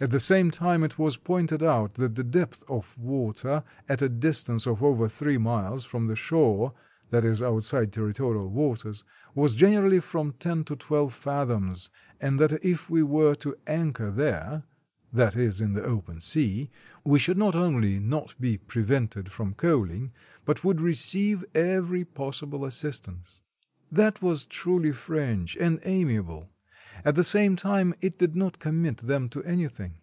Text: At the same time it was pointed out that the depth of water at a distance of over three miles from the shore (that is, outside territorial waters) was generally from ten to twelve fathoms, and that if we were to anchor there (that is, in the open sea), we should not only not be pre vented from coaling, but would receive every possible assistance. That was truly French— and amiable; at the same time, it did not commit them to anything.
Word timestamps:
At 0.00 0.12
the 0.12 0.20
same 0.20 0.52
time 0.52 0.84
it 0.84 0.96
was 0.96 1.16
pointed 1.16 1.60
out 1.60 1.94
that 1.94 2.14
the 2.14 2.22
depth 2.22 2.62
of 2.68 2.96
water 2.96 3.64
at 3.88 4.00
a 4.00 4.08
distance 4.08 4.64
of 4.64 4.80
over 4.80 5.08
three 5.08 5.38
miles 5.38 5.84
from 5.84 6.06
the 6.06 6.14
shore 6.14 6.72
(that 7.10 7.24
is, 7.24 7.42
outside 7.42 7.92
territorial 7.92 8.46
waters) 8.48 9.02
was 9.34 9.56
generally 9.56 9.98
from 9.98 10.34
ten 10.38 10.62
to 10.66 10.76
twelve 10.76 11.12
fathoms, 11.12 11.90
and 12.20 12.38
that 12.38 12.64
if 12.64 12.88
we 12.88 13.02
were 13.02 13.34
to 13.34 13.56
anchor 13.66 14.12
there 14.12 14.62
(that 15.12 15.34
is, 15.34 15.60
in 15.60 15.72
the 15.72 15.82
open 15.82 16.20
sea), 16.20 16.70
we 17.04 17.18
should 17.18 17.36
not 17.36 17.56
only 17.56 17.98
not 17.98 18.40
be 18.40 18.56
pre 18.56 18.82
vented 18.84 19.30
from 19.32 19.52
coaling, 19.52 20.12
but 20.44 20.62
would 20.62 20.80
receive 20.80 21.44
every 21.56 22.04
possible 22.04 22.64
assistance. 22.64 23.40
That 23.90 24.22
was 24.22 24.46
truly 24.46 24.92
French— 24.92 25.56
and 25.60 25.80
amiable; 25.82 26.50
at 27.04 27.14
the 27.14 27.22
same 27.22 27.54
time, 27.54 27.94
it 28.00 28.18
did 28.18 28.34
not 28.34 28.58
commit 28.58 28.96
them 28.96 29.28
to 29.28 29.40
anything. 29.44 29.98